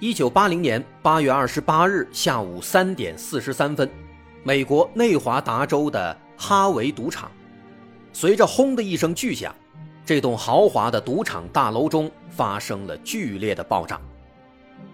[0.00, 3.90] 一九八零年八月二十八日下午三点四十三分，
[4.44, 7.28] 美国内华达州的哈维赌场，
[8.12, 9.52] 随着轰的一声巨响，
[10.06, 14.00] 这栋豪华的赌场大楼中发生了剧烈的爆炸，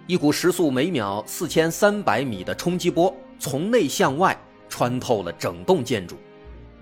[0.07, 4.35] 一股时速每秒四千三百米的冲击波从内向外
[4.71, 6.17] 穿透了整栋建筑，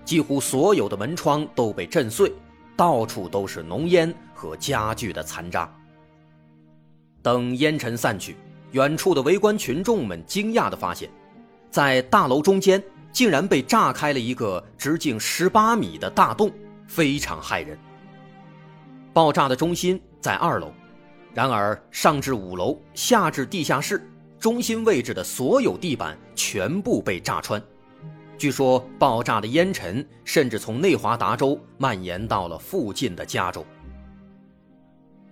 [0.05, 2.31] 几乎所有的门窗都被震碎，
[2.77, 5.69] 到处都是浓烟和家具的残渣。
[7.23, 8.35] 等烟尘散去，
[8.71, 11.09] 远处的围观群众们惊讶地发现，
[11.71, 16.51] 在大楼中间竟然被炸开了一个直径十八米的大洞，
[16.85, 17.79] 非常骇人。
[19.13, 20.73] 爆炸的中心在二楼，
[21.33, 24.05] 然而上至五楼，下至地下室，
[24.37, 27.61] 中心位置的所有地板全部被炸穿。
[28.37, 33.65] 据说，爆炸的烟尘甚至从内华达州蔓延到了附近的加州。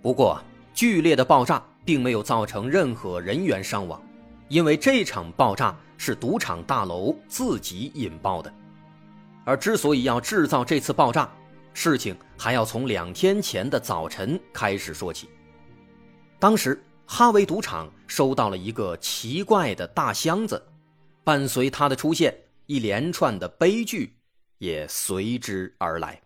[0.00, 0.40] 不过，
[0.72, 1.62] 剧烈的爆炸。
[1.84, 4.02] 并没有造成任何人员伤亡，
[4.48, 8.52] 因为这场爆炸是赌场大楼自己引爆的。
[9.44, 11.28] 而之所以要制造这次爆炸，
[11.74, 15.28] 事情还要从两天前的早晨开始说起。
[16.38, 20.64] 当时哈维赌场收到了一个奇怪的大箱子，
[21.24, 22.32] 伴随它的出现，
[22.66, 24.14] 一连串的悲剧
[24.58, 26.21] 也随之而来。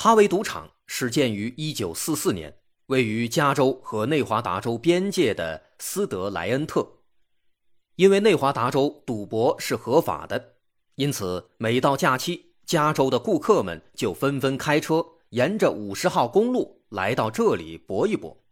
[0.00, 6.88] 哈维赌场始建于1944年，位于加州和内华达州边界的斯德莱恩特。
[7.96, 10.52] 因为内华达州赌博是合法的，
[10.94, 18.44] 因此每到假期，加州的顾客们就纷纷开车沿着五十号公路来到这里搏一搏。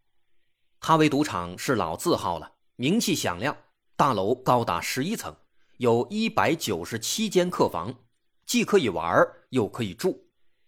[0.81, 3.57] 哈维赌场是老字号了，名气响亮，
[3.95, 5.33] 大楼高达十一层，
[5.77, 7.95] 有一百九十七间客房，
[8.45, 10.26] 既可以玩又可以住。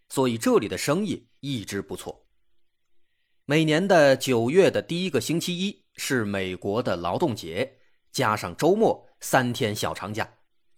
[0.09, 2.25] 所以这里的生意一直不错。
[3.45, 7.79] 每年的九月的第一个星期一是美国的劳动节，
[8.13, 10.29] 加上周末三天小长假，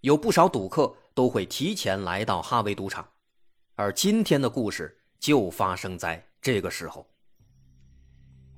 [0.01, 3.09] 有不少赌客都会提前来到哈维赌场。
[3.75, 7.07] 而今天的故事就发生在这个时候。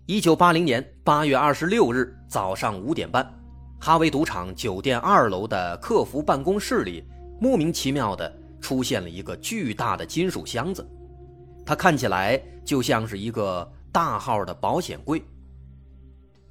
[0.06, 3.32] 一九八零年八月二十六日早上五点半，
[3.80, 7.04] 哈维赌场酒店二楼的客服办公室里，
[7.40, 8.41] 莫名其妙的。
[8.62, 10.88] 出现了一个巨大的金属箱子，
[11.66, 15.22] 它看起来就像是一个大号的保险柜。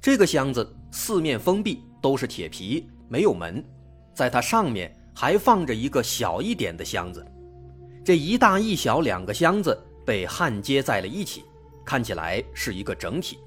[0.00, 3.64] 这个箱子四面封闭，都是铁皮，没有门。
[4.14, 7.26] 在它上面还放着一个小一点的箱子，
[8.04, 11.42] 这一大一小两个箱子被焊接在了一起，
[11.84, 13.38] 看起来是一个整体。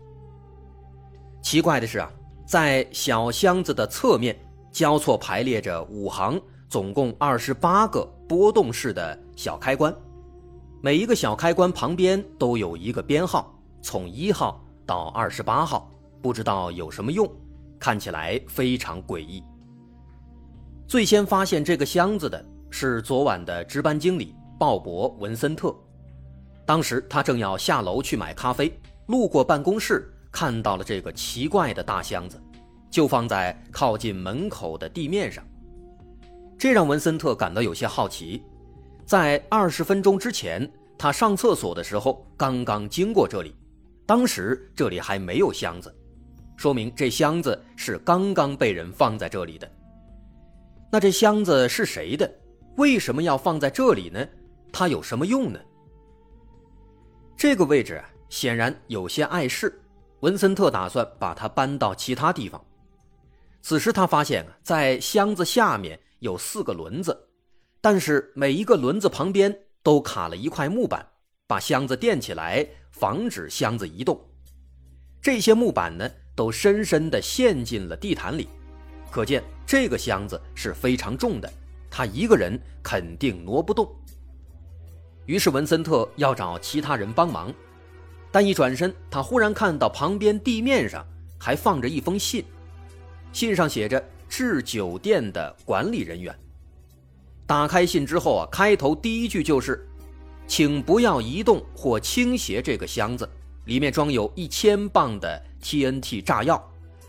[1.44, 2.12] 奇怪的是啊，
[2.48, 4.36] 在小箱子的侧面
[4.72, 6.42] 交错排列着五行。
[6.68, 9.96] 总共二十八个波动式的小开关，
[10.82, 15.92] 每一个小开关旁边都有一个编号，从一号到二十八号，
[16.22, 17.30] 不知道有什么用，
[17.80, 19.44] 看起来非常诡异。
[20.88, 25.76] 最先发现这个箱子的是昨晚的值班经理鲍勃·文森特，
[26.66, 28.76] 当时他正要下楼去买咖啡，
[29.06, 32.42] 路过办公室，看到了这个奇怪的大箱子，
[32.90, 35.44] 就放在靠近门口的地面上。
[36.58, 38.44] 这让文森特感到有些好奇，
[39.06, 43.54] 在二十分钟之前，他上厕所的时候刚刚经过这里，
[44.06, 45.94] 当时这里还没有箱子，
[46.56, 49.70] 说明这箱子是刚刚被人放在这里的。
[50.92, 52.32] 那这箱子是谁的？
[52.78, 54.26] 为什么要放在这里呢？
[54.72, 55.60] 它有什么用呢？
[57.36, 59.78] 这个位置显然有些碍事，
[60.22, 62.64] 文森特打算把它搬到其他地方。
[63.62, 66.00] 此时他发现，在箱子下面。
[66.20, 67.28] 有四个轮子，
[67.82, 71.06] 但是每一个轮子旁边都卡了一块木板，
[71.48, 74.20] 把箱子垫起来，防止箱子移动。
[75.22, 78.48] 这些木板呢，都深深地陷进了地毯里，
[79.12, 81.52] 可见这个箱子是非常重的，
[81.90, 83.90] 他一个人肯定挪不动。
[85.26, 87.54] 于是文森特要找其他人帮忙，
[88.32, 91.06] 但一转身，他忽然看到旁边地面上
[91.40, 92.46] 还放着一封信，
[93.34, 94.04] 信上写着。
[94.30, 96.34] 致酒店的管理人员。
[97.48, 99.88] 打开信之后啊，开头第一句就是
[100.48, 103.30] ：“请不要移动或倾斜这个箱子，
[103.66, 106.62] 里面装有一千磅的 TNT 炸药，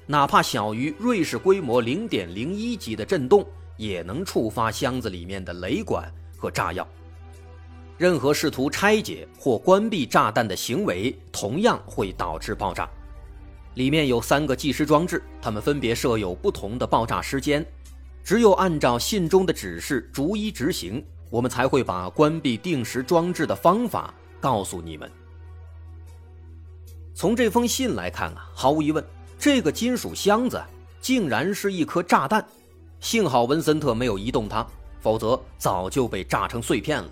[0.07, 3.47] 哪怕小于瑞士规模零点零一级的震动，
[3.77, 6.87] 也能触发箱子里面的雷管和炸药。
[7.97, 12.87] 任何试图拆解或关闭炸弹的行为，同样会导致爆炸。
[13.77, 17.65] 里面有三个计时装置，它们分别设有不同的爆炸时间。
[18.25, 25.11] 只有按照信中的指示逐一执行，我们才会把关闭定时装置的方法告诉你们。
[27.15, 29.05] 从这封信来看啊，毫无疑问，
[29.39, 30.63] 这个金属箱子
[30.99, 32.45] 竟然是一颗炸弹。
[32.99, 34.67] 幸好文森特没有移动它，
[35.01, 37.11] 否则早就被炸成碎片了。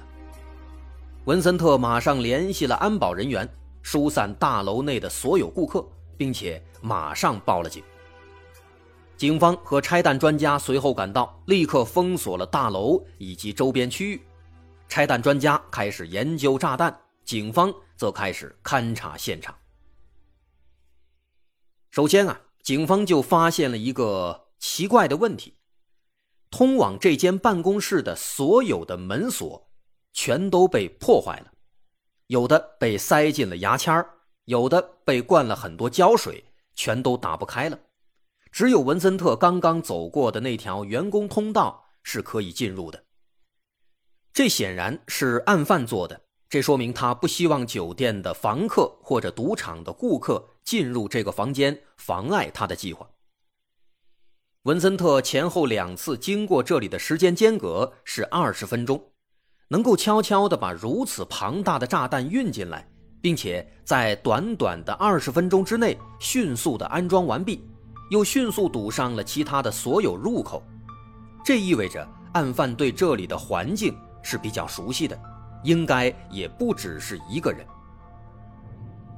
[1.27, 3.47] 文森特马上联系了安保人员，
[3.83, 7.83] 疏散大楼内的所有顾客，并且马上报了警。
[9.17, 14.23] 警方和拆弹专家随后赶到，立刻封锁了大楼以及周边区域。
[14.89, 19.55] 拆弹专家开始研究炸弹，警方则开始勘察现场。
[21.91, 25.55] 首先啊，警方就发现了一个奇怪的问题：
[26.51, 29.63] 通往这间办公室的所有的门锁。
[30.17, 31.51] 全都被破坏了，
[32.29, 33.93] 有的被塞进了牙签
[34.45, 36.45] 有的被灌了很多胶水，
[36.75, 37.79] 全都打不开了。
[38.53, 43.05] 只有文森特刚刚走过的那条员工通道是可以进入的。
[44.33, 53.09] 这显然是案犯做的，这说明他不希望酒店的房客或者赌场的顾客进入这个房间，妨碍他的计划。
[54.63, 59.11] 文森特前后两次经过这里的时间间隔是二十分钟。
[59.69, 62.87] 能够悄悄地把如此庞大的炸弹运进来，
[63.25, 67.67] 并且在短短的二十分钟之内迅速的安装完毕，
[68.11, 70.63] 又迅速堵上了其他的所有入口，
[71.43, 75.19] 这意味着案犯对这里的环境是比较熟悉的，
[75.63, 77.67] 应该也不只是一个人。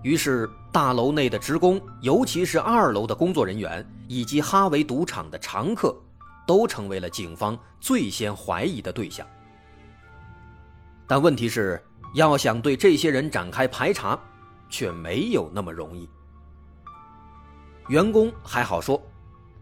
[0.04, 5.92] 于是，大楼内的职工，尤其是二楼的工作人员以及哈维赌场的常客，
[6.46, 9.26] 都成为了警方最先怀疑的对象。
[11.08, 11.82] 但问题是，
[12.16, 14.18] 要想对这些人展开排查，
[14.70, 16.08] 却没有那么容易。
[17.88, 19.00] 员工还好说，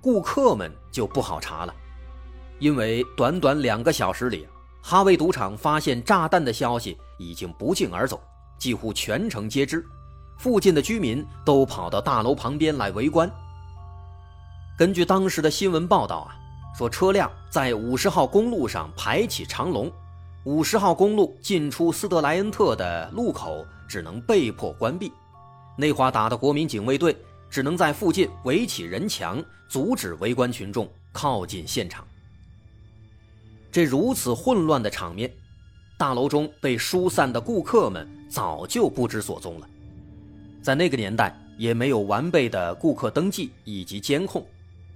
[0.01, 1.75] 顾客们就不好查了，
[2.61, 4.47] 因为短短两个小时里，
[4.81, 8.23] 哈维赌场发现炸弹的消息已经不胫而走，
[8.57, 9.85] 几乎全城皆知，
[10.39, 13.29] 附近的居民都跑到大楼旁边来围观。
[14.79, 16.37] 根据当时的新闻报道啊，
[16.79, 19.91] 说车辆在五十号公路上排起长龙。
[20.45, 25.11] 五十号公路进出斯德莱恩特的路口只能被迫关闭，
[25.79, 27.17] 内华达的国民警卫队
[27.49, 32.07] 只能在附近围起人墙，阻止围观群众靠近现场。
[33.73, 35.33] 这如此混乱的场面，
[35.97, 39.69] 大楼中被疏散的顾客们早就不知所踪了。
[40.63, 44.47] 在那个年代，也没有完备的顾客登记以及监控，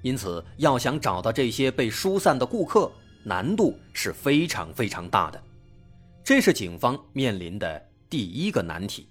[0.03, 2.93] 因此要想找到这些被疏散的顾客。
[3.29, 5.43] 难度是非常非常大的，
[6.25, 9.07] 这是警方面临的第一个难题。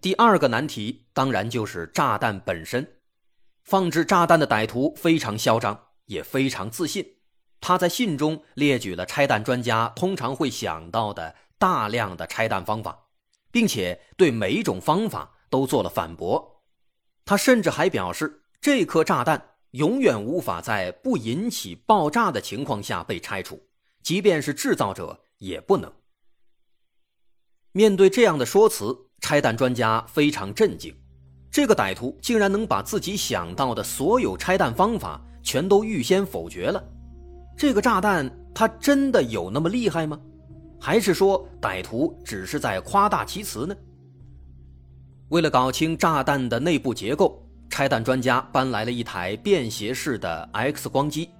[0.00, 2.88] 第二个难题当然就是炸弹本身。
[3.64, 7.04] 放置炸弹的歹徒非常嚣张，也非常自信。
[7.60, 13.08] 他在信中列举了拆弹专家通常会想到的大量的拆弹方法，
[13.50, 16.62] 并且对每一种方法都做了反驳。
[17.24, 19.51] 他甚至还表示，这颗炸弹。
[19.72, 23.58] 永远无法在不引起爆炸的情况下被拆除，
[24.02, 25.90] 即便是制造者也不能。
[27.72, 30.94] 面对这样的说辞，拆弹专家非常震惊：
[31.50, 36.84] 这个歹徒竟然能把自己想到的所有拆弹方法全都预先否决了。
[37.56, 40.20] 这个炸弹它真的有那么厉害吗？
[40.78, 43.74] 还是说歹徒只是在夸大其词呢？
[45.30, 47.41] 为了搞清炸弹的内部结构。
[47.72, 51.30] 拆弹专家搬来了一台便携式的 X 光机，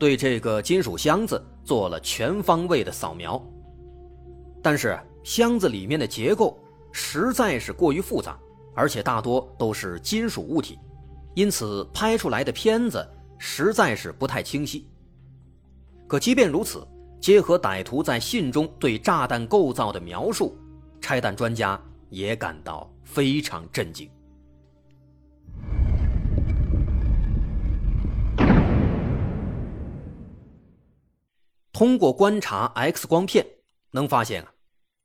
[0.00, 3.40] 对这个金属箱子做了全方位的扫描。
[4.60, 6.58] 但是箱子里面的结构
[6.90, 8.36] 实在是过于复杂，
[8.74, 10.76] 而且大多都是金属物体，
[11.36, 14.88] 因此拍出来的片子实在是不太清晰。
[16.08, 16.84] 可即便如此，
[17.20, 20.58] 结合歹徒在信中对炸弹构造的描述，
[21.00, 24.10] 拆弹专家也感到非常震惊。
[31.78, 33.46] 通过观察 X 光片，
[33.90, 34.54] 能发现啊，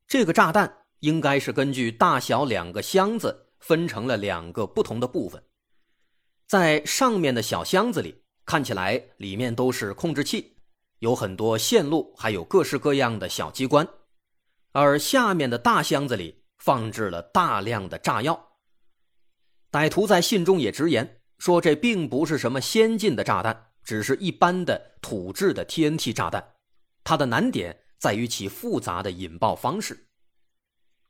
[0.06, 5.44] 这个炸弹应该是根据大小两个箱子分成了两个不同的部分。
[6.46, 10.56] 在上面的小箱子里，看起来里面都是控制器，
[11.00, 13.84] 有很多线路，还有各式各样的小机关；
[14.70, 18.52] 而下面的大箱子里放置了大量的炸药。
[19.70, 26.54] 歹徒在信中也直言说，这并不是什么先进的炸弹，只是一般的土制的 TNT 炸弹。
[27.04, 30.08] 它的难点在于其复杂的引爆方式。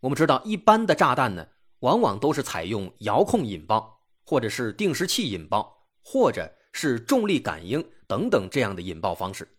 [0.00, 1.46] 我们知道，一般的炸弹呢，
[1.80, 9.56] 往往都是采用遥控引爆，或者是定时器引爆，或者是重力感应等等这样的引爆方式。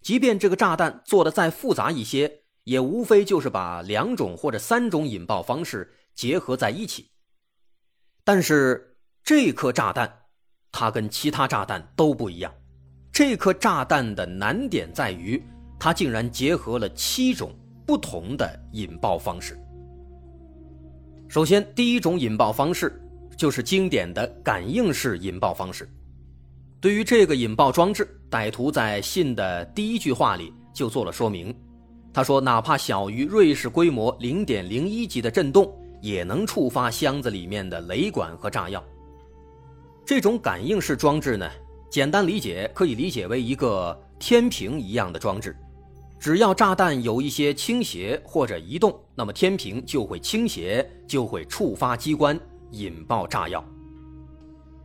[0.00, 7.10] 即便这个炸弹做的再复杂一些，也无非就是把两种或者三种引爆方式结合在一起。
[8.24, 10.26] 但是这颗炸弹，
[10.72, 12.52] 它跟其他炸弹都不一样。
[13.12, 15.42] 这颗炸弹的难点在于，
[15.78, 17.52] 它竟然结合了七种。
[17.84, 19.58] 不同的引爆方式。
[21.28, 22.98] 首先，第一种引爆方式
[23.36, 25.86] 就是经典的感应式引爆方式。
[26.80, 31.54] 对于这个引爆装置，歹徒在信的第一句话里就做了说明。
[32.14, 38.82] 他说：“哪怕小于瑞士规模零点零一级的震动，也能触发箱子里面的雷管和炸药。”
[40.06, 41.50] 这种感应式装置呢，
[41.92, 45.54] 简单理解可以理解为一个天平一样的装置。
[46.18, 53.62] 只要炸弹有一些倾斜或者移动，那么天平就会倾斜，就会触发机关，引爆炸药。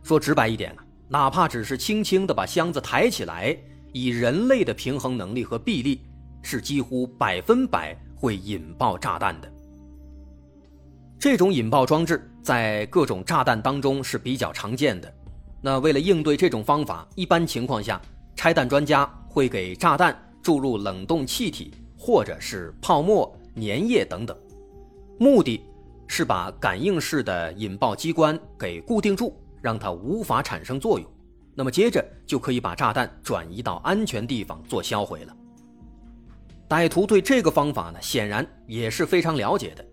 [0.02, 3.56] 说直白一点啊，哪怕只是轻轻的把箱子抬起来，
[3.94, 6.02] 以人类的平衡能力和臂力，
[6.42, 9.50] 是几乎百分百会引爆炸弹的。
[11.18, 15.10] 这种引爆装置在各种炸弹当中是比较常见的。
[15.60, 18.00] 那为了应对这种方法，一般情况下，
[18.36, 20.16] 拆弹专家会给炸弹。
[20.40, 24.34] 注入冷冻气体或者是泡沫、粘液等等，
[25.18, 25.60] 目的
[26.06, 31.06] 是把感应式的引爆机关给固定住，让它无法产生作用。
[31.54, 35.36] 那么接着就可以把炸弹转移到安全地方做销毁了。
[36.66, 39.84] 歹徒对这个方法呢，显然也是非常了解的，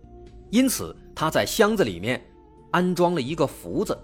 [0.50, 2.24] 因此他在箱子里面
[2.70, 3.98] 安装了一个浮子，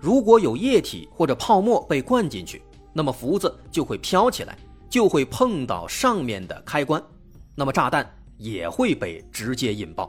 [0.00, 4.56] 如果有液体或者泡沫被灌进去，那么浮子就会飘起来。
[4.90, 7.02] 就会碰到上面的开关，
[7.56, 8.08] 那么炸弹
[8.38, 10.08] 也会被直接引爆。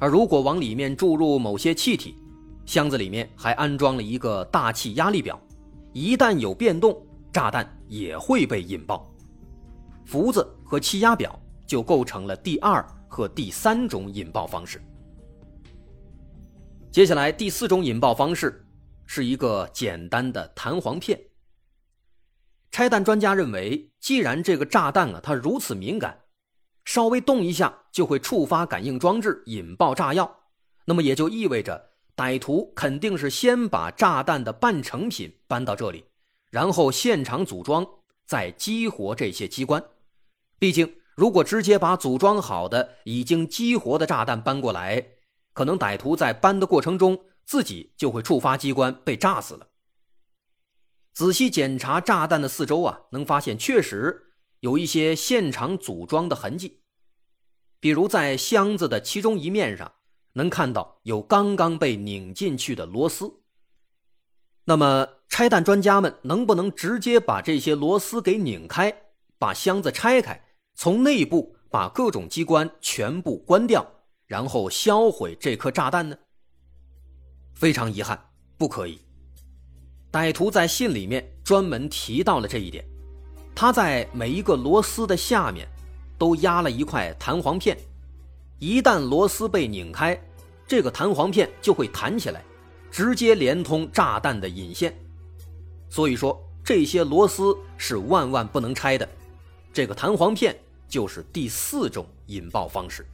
[0.00, 2.16] 而如果往里面注入某些气体，
[2.64, 5.40] 箱子里面还安装了一个大气压力表，
[5.92, 7.00] 一旦有变动，
[7.32, 9.08] 炸弹也会被引爆。
[10.04, 14.82] 浮子和气压表就构成了第二和第三种引爆方式。
[16.90, 18.65] 接下来第四种引爆方式
[19.06, 21.18] 是一个简单的弹簧片。
[22.70, 26.24] 拆弹专家认为，既然这个炸弹啊它如此敏感，
[26.84, 30.40] 稍微动一下就会触发感应装置引爆炸药，
[30.84, 36.04] 那么也就意味着歹徒肯定是先把炸弹的半成品搬到这里，
[36.50, 37.86] 然后现场组装，
[38.26, 39.82] 再激活这些机关。
[40.58, 45.06] 毕竟，如果直接把组装好的、已经激活的炸弹搬过来，
[45.52, 49.68] 可能歹徒在搬的过程中自己就会触发机关被炸死了。
[51.14, 56.82] 仔细检查炸弹的四周啊，能发现确实有一些现场组装的痕迹，
[57.80, 59.92] 比如在箱子的其中一面上，
[60.34, 63.42] 能看到有刚刚被拧进去的螺丝。
[64.64, 68.92] 那么，拆弹专家们能不能直接把这些螺丝给拧开，
[69.38, 76.18] 把箱子拆开，从内部把各种机关全部关掉，然后销毁这颗炸弹呢？
[77.56, 78.22] 非常遗憾，
[78.58, 79.00] 不可以。
[80.12, 82.84] 歹徒在信里面专门提到了这一点，
[83.54, 85.66] 他在每一个螺丝的下面
[86.18, 87.76] 都压了一块弹簧片，
[88.58, 90.20] 一旦螺丝被拧开，
[90.66, 92.44] 这个弹簧片就会弹起来，
[92.90, 94.94] 直接连通炸弹的引线。
[95.88, 99.08] 所以说，这些螺丝是万万不能拆的。
[99.72, 100.54] 这个弹簧片
[100.88, 103.06] 就是第四种引爆方式。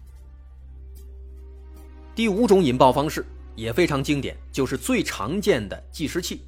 [2.15, 6.43] 第五种引爆方式也非常经典，就是最常见的计时器。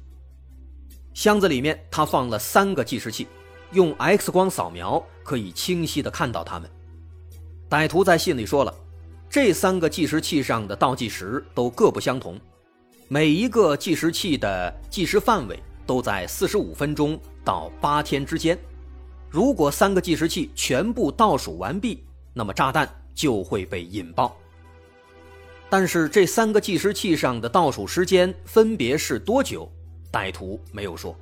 [1.13, 3.27] 箱子里面，他放了三个计时器，
[3.71, 6.69] 用 X 光扫描可以清晰的看到它们。
[7.69, 8.73] 歹徒在信里说了，
[9.29, 12.39] 这三个计时器上的倒计时都各不相同，
[13.07, 18.57] 每一个计时器的计时范围都在四十五分钟到八天之间。
[19.29, 24.37] 如果三个计时器全部倒数完毕，那么炸弹就会被引爆。
[25.69, 29.69] 但是这三个计时器上的倒数时间分别是多久？
[30.11, 31.13] 歹徒没有说，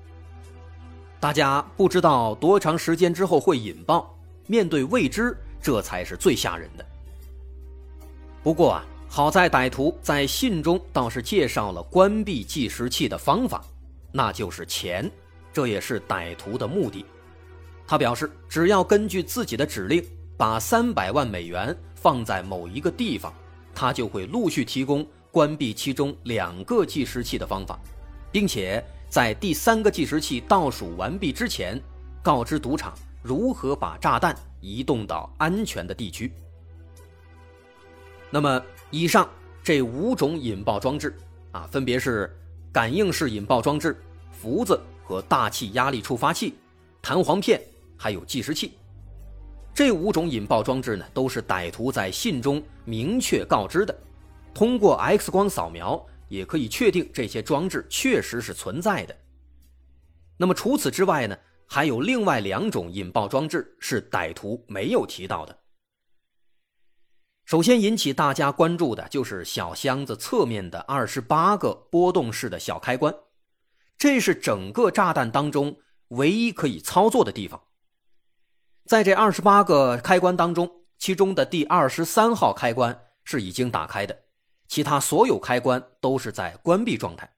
[1.19, 6.85] 大家不知道多长时间之后会引爆，面对未知，这才是最吓人的。
[8.43, 13.63] 不过啊，好在歹徒在信中倒是介绍了关闭计时器的方法，
[14.11, 15.09] 那就是钱，
[15.51, 17.05] 这也是歹徒的目的。
[17.87, 20.05] 他表示，只要根据自己的指令
[20.37, 23.33] 把三百万美元放在某一个地方，
[23.73, 27.79] 他就会陆续提供关闭其中两个计时器的方法，
[28.31, 31.81] 并且在第三个计时器倒数完毕之前，
[32.21, 36.31] 告知赌场如何把炸弹移动到安全的地区。
[38.29, 39.29] 那么，以上
[39.63, 41.15] 这五种引爆装置
[41.51, 42.35] 啊，分别是
[42.71, 43.95] 感应式引爆装置、
[44.31, 46.55] 福子和大气压力触发器、
[47.01, 47.61] 弹簧片，
[47.97, 48.73] 还有计时器。
[49.73, 53.99] 这五种引爆装置呢，都是歹徒在信中明确告知的。
[54.53, 59.17] 通过 X 光扫描，也可以确定这些装置确实是存在的。
[60.37, 65.57] 那么除此之外呢，还有另外两种引爆装置是歹徒没有提到的。
[67.45, 73.13] 首先引起大家关注的就是小箱子侧面的二十八个波动式的小开关，
[73.97, 75.75] 这是整个炸弹当中
[76.09, 77.59] 唯一可以操作的地方。
[78.85, 84.25] 在这二十八个开关当中，其中的第二十三号开关是已经打开的，
[84.67, 87.33] 其他所有开关都是在关闭状态。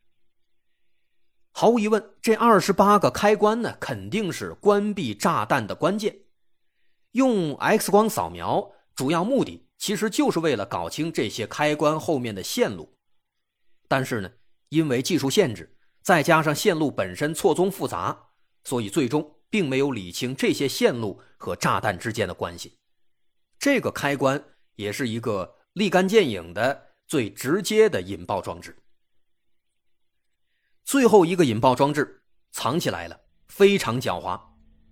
[1.52, 6.18] 毫无疑问，这二十八个开关呢，肯定是关闭炸弹的关键。
[7.12, 12.98] 用 X 光扫描，主要目的其实就是为了搞清这些开关后面的线路。
[13.88, 14.32] 但是呢，
[14.70, 18.30] 因为技术限制，再加上线路本身错综复杂，
[18.64, 19.34] 所以最终。
[19.48, 22.76] 并没有理清这些线路和炸弹之间的关系，
[23.60, 24.44] 这个开关
[24.78, 28.76] 也是一个立竿见影的最直接的引爆装置。
[30.84, 33.16] 最后一个引爆装置藏起来了，
[33.48, 34.42] 非常狡猾，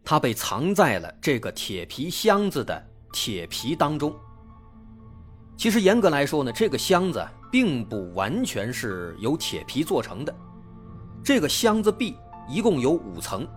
[0.03, 4.16] 它被藏在了这个铁皮箱子的铁皮当中。
[5.57, 10.35] 其实严格来说呢，这个箱子并不完全是由铁皮做成的，
[11.24, 12.16] 这个箱子壁
[12.48, 13.48] 一共有五层。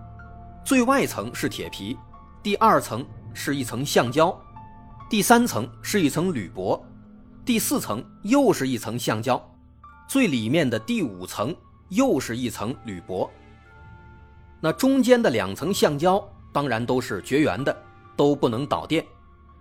[0.64, 1.96] 最外层是铁皮，
[2.46, 3.04] 第二层
[3.35, 4.40] 是一层橡胶，
[5.11, 6.80] 第三层是一层铝箔，
[7.44, 9.52] 第四层又是一层橡胶，
[10.09, 11.52] 最里面的第五层
[11.88, 13.28] 又是一层铝箔。
[14.61, 17.76] 那中间的两层橡胶当然都是绝缘的，
[18.14, 19.04] 都不能导电，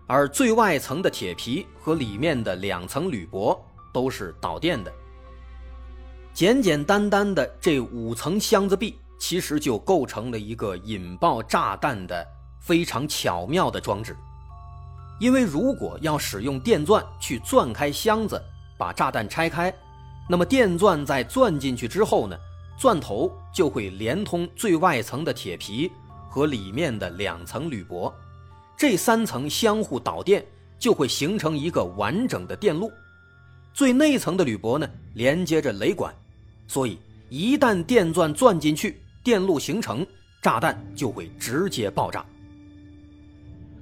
[0.05, 3.59] 而最外层的铁皮和里面的两层铝箔
[3.91, 4.93] 都是导电的。
[6.35, 8.95] 简简单单的这五层箱子壁。
[9.17, 12.27] 其实就构成了一个引爆炸弹的
[12.65, 14.17] 非常巧妙的装置，
[15.19, 18.41] 因为如果要使用电钻去钻开箱子，
[18.75, 19.71] 把炸弹拆开，
[20.27, 22.35] 那么电钻在钻进去之后呢，
[22.75, 25.91] 钻头就会连通最外层的铁皮
[26.27, 28.11] 和里面的两层铝箔，
[28.75, 30.43] 这三层相互导电，
[30.79, 32.91] 就会形成一个完整的电路。
[33.75, 36.11] 最内层的铝箔呢，连接着雷管，
[36.67, 36.97] 所以
[37.29, 40.03] 一旦电钻钻进去，电路形成，
[40.41, 42.25] 炸弹就会直接爆炸。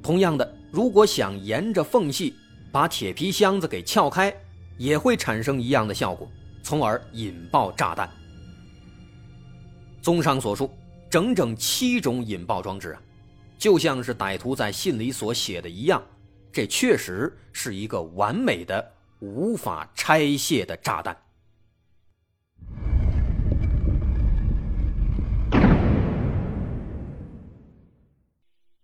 [0.04, 2.36] 同样的，如果想沿着缝隙
[2.74, 4.36] 把铁皮箱子给撬开，
[4.78, 6.30] 也会产生一样的效果，
[6.62, 8.10] 从而引爆炸弹。
[10.02, 10.70] 综上所述，
[11.10, 13.02] 整整七种引爆装置啊，
[13.58, 16.04] 就像是歹徒在信里所写的一样，
[16.52, 21.16] 这确实是一个完美的无法拆卸的炸弹。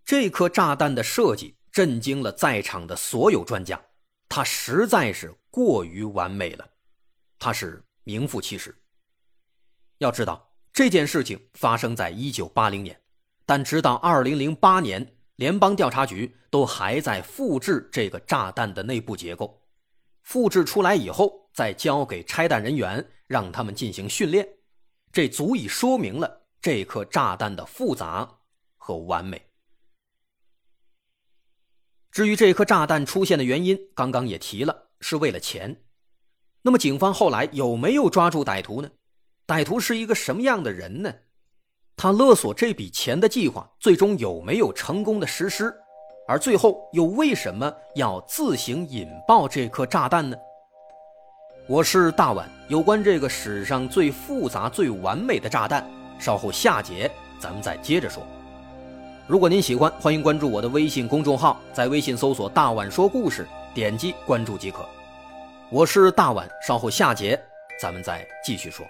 [0.09, 3.79] 这颗炸弹的设计震惊了在场的所有专家，
[4.27, 6.67] 它实在是过于完美了，
[7.37, 8.75] 它是名副其实。
[9.99, 12.99] 要知道这件事情发生在一九八零年，
[13.45, 19.61] 但直到二零零八年，联邦调查局都还在复制这个炸弹的内部结构，
[20.23, 24.49] 复制出来以后再交给拆弹人员，让他们进行训练，
[25.11, 28.27] 这足以说明了这颗炸弹的复杂
[28.75, 29.39] 和完美。
[32.11, 35.83] 至于这颗炸弹出现的原因，刚刚也提了，是为了钱。
[36.61, 38.89] 那么，警方后来有没有抓住歹徒呢？
[39.47, 41.13] 歹徒是一个什么样的人呢？
[41.95, 45.73] 他勒索这笔钱的计划最终有没有成功的实施？
[46.27, 50.37] 而最后又为什么要自行引爆这颗炸弹呢？
[51.67, 58.25] 我是大碗，有关这个史上最复杂、最完美的炸弹，稍后下节咱们再接着说。
[59.29, 64.83] 如果您喜欢，欢迎关注我的微信公众号，在微信搜索“大碗说故事”，点击关注即可。
[65.69, 67.39] 我是大碗，稍后下节
[67.79, 68.83] 咱们再继续说。